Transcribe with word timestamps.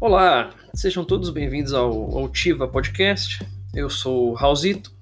Olá, 0.00 0.54
sejam 0.74 1.04
todos 1.04 1.28
bem-vindos 1.28 1.74
ao, 1.74 2.16
ao 2.16 2.28
Tiva 2.28 2.68
Podcast. 2.68 3.44
Eu 3.74 3.90
sou 3.90 4.30
o 4.30 4.32
Raulzito 4.32 4.92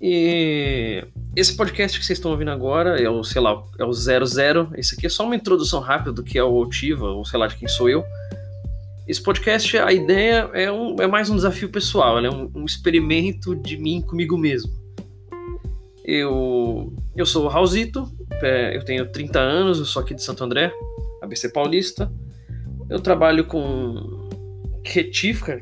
e 0.00 1.04
esse 1.34 1.56
podcast 1.56 1.98
que 1.98 2.06
vocês 2.06 2.20
estão 2.20 2.30
ouvindo 2.30 2.52
agora 2.52 3.02
é 3.02 3.10
o, 3.10 3.24
sei 3.24 3.42
lá, 3.42 3.60
é 3.80 3.84
o 3.84 3.92
00. 3.92 4.70
Esse 4.76 4.94
aqui 4.94 5.06
é 5.06 5.08
só 5.08 5.24
uma 5.24 5.34
introdução 5.34 5.80
rápida 5.80 6.12
do 6.12 6.22
que 6.22 6.38
é 6.38 6.44
o 6.44 6.56
Altiva, 6.56 7.08
ou 7.08 7.24
sei 7.24 7.36
lá 7.36 7.48
de 7.48 7.56
quem 7.56 7.66
sou 7.66 7.90
eu. 7.90 8.04
Esse 9.08 9.20
podcast, 9.20 9.76
a 9.78 9.92
ideia 9.92 10.48
é, 10.54 10.70
um, 10.70 10.94
é 11.00 11.08
mais 11.08 11.28
um 11.28 11.34
desafio 11.34 11.68
pessoal, 11.68 12.24
é 12.24 12.30
um, 12.30 12.48
um 12.54 12.64
experimento 12.64 13.56
de 13.56 13.76
mim 13.76 14.00
comigo 14.02 14.38
mesmo. 14.38 14.70
Eu, 16.04 16.94
eu 17.16 17.26
sou 17.26 17.46
o 17.46 17.48
Raulzito, 17.48 18.08
é, 18.40 18.76
eu 18.76 18.84
tenho 18.84 19.10
30 19.10 19.40
anos, 19.40 19.80
eu 19.80 19.84
sou 19.84 20.00
aqui 20.00 20.14
de 20.14 20.22
Santo 20.22 20.44
André, 20.44 20.72
ABC 21.20 21.48
Paulista. 21.48 22.08
Eu 22.88 23.00
trabalho 23.00 23.44
com 23.44 24.28
retífica, 24.84 25.60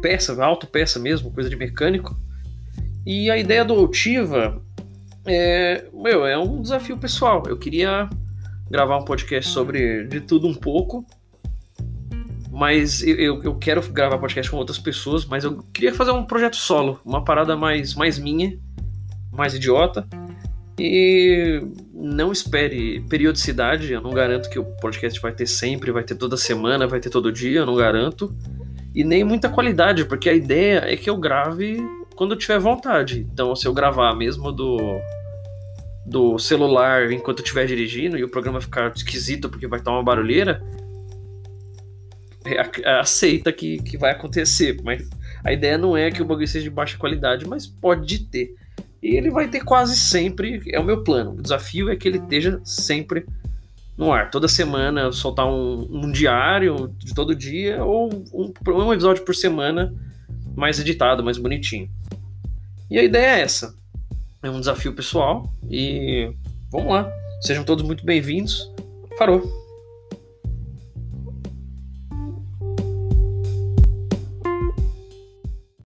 peça, 0.00 0.42
autopeça 0.44 0.98
mesmo, 0.98 1.30
coisa 1.30 1.50
de 1.50 1.56
mecânico. 1.56 2.16
E 3.04 3.30
a 3.30 3.36
ideia 3.36 3.64
do 3.64 3.74
Altiva 3.74 4.62
é, 5.26 5.84
meu, 5.92 6.26
é 6.26 6.38
um 6.38 6.60
desafio 6.60 6.96
pessoal. 6.96 7.42
Eu 7.46 7.56
queria 7.56 8.08
gravar 8.70 8.98
um 8.98 9.04
podcast 9.04 9.50
sobre 9.50 10.04
de 10.04 10.20
tudo 10.20 10.46
um 10.46 10.54
pouco, 10.54 11.04
mas 12.50 13.02
eu, 13.02 13.42
eu 13.42 13.54
quero 13.56 13.82
gravar 13.90 14.18
podcast 14.18 14.50
com 14.50 14.56
outras 14.56 14.78
pessoas, 14.78 15.24
mas 15.24 15.44
eu 15.44 15.62
queria 15.72 15.94
fazer 15.94 16.10
um 16.10 16.24
projeto 16.24 16.56
solo, 16.56 17.00
uma 17.04 17.24
parada 17.24 17.56
mais, 17.56 17.94
mais 17.94 18.18
minha, 18.18 18.58
mais 19.30 19.54
idiota. 19.54 20.06
E 20.78 21.62
não 22.02 22.32
espere 22.32 23.00
periodicidade, 23.08 23.92
eu 23.92 24.00
não 24.00 24.10
garanto 24.10 24.50
que 24.50 24.58
o 24.58 24.64
podcast 24.64 25.20
vai 25.20 25.32
ter 25.32 25.46
sempre, 25.46 25.92
vai 25.92 26.02
ter 26.02 26.16
toda 26.16 26.36
semana, 26.36 26.86
vai 26.86 26.98
ter 26.98 27.10
todo 27.10 27.30
dia, 27.30 27.60
eu 27.60 27.66
não 27.66 27.76
garanto. 27.76 28.34
E 28.92 29.04
nem 29.04 29.22
muita 29.22 29.48
qualidade, 29.48 30.04
porque 30.04 30.28
a 30.28 30.34
ideia 30.34 30.82
é 30.84 30.96
que 30.96 31.08
eu 31.08 31.16
grave 31.16 31.80
quando 32.16 32.32
eu 32.32 32.38
tiver 32.38 32.58
vontade. 32.58 33.26
Então, 33.32 33.54
se 33.54 33.66
eu 33.66 33.72
gravar 33.72 34.14
mesmo 34.16 34.50
do 34.50 35.00
do 36.04 36.36
celular 36.36 37.12
enquanto 37.12 37.38
eu 37.38 37.44
estiver 37.44 37.64
dirigindo 37.64 38.18
e 38.18 38.24
o 38.24 38.28
programa 38.28 38.60
ficar 38.60 38.92
esquisito 38.92 39.48
porque 39.48 39.68
vai 39.68 39.78
estar 39.78 39.92
uma 39.92 40.02
barulheira, 40.02 40.60
é, 42.44 42.98
aceita 42.98 43.52
que, 43.52 43.80
que 43.80 43.96
vai 43.96 44.10
acontecer. 44.10 44.76
Mas 44.82 45.08
a 45.44 45.52
ideia 45.52 45.78
não 45.78 45.96
é 45.96 46.10
que 46.10 46.20
o 46.20 46.24
bagulho 46.24 46.48
seja 46.48 46.64
de 46.64 46.70
baixa 46.70 46.98
qualidade, 46.98 47.46
mas 47.46 47.64
pode 47.64 48.26
ter. 48.26 48.56
E 49.02 49.16
ele 49.16 49.30
vai 49.30 49.48
ter 49.48 49.64
quase 49.64 49.96
sempre, 49.96 50.62
é 50.72 50.78
o 50.78 50.84
meu 50.84 51.02
plano. 51.02 51.32
O 51.32 51.42
desafio 51.42 51.90
é 51.90 51.96
que 51.96 52.06
ele 52.06 52.18
esteja 52.18 52.60
sempre 52.64 53.26
no 53.96 54.12
ar. 54.12 54.30
Toda 54.30 54.46
semana 54.46 55.10
soltar 55.10 55.46
um, 55.46 55.88
um 55.90 56.12
diário 56.12 56.94
de 56.98 57.12
todo 57.12 57.34
dia 57.34 57.84
ou 57.84 58.12
um, 58.32 58.52
um, 58.70 58.92
episódio 58.92 59.24
por 59.24 59.34
semana 59.34 59.92
mais 60.54 60.78
editado, 60.78 61.24
mais 61.24 61.36
bonitinho. 61.36 61.90
E 62.88 62.98
a 62.98 63.02
ideia 63.02 63.38
é 63.38 63.40
essa. 63.40 63.74
É 64.42 64.48
um 64.48 64.60
desafio 64.60 64.94
pessoal 64.94 65.52
e 65.68 66.32
vamos 66.70 66.92
lá. 66.92 67.10
Sejam 67.40 67.64
todos 67.64 67.84
muito 67.84 68.04
bem-vindos. 68.04 68.70
Farou! 69.18 69.61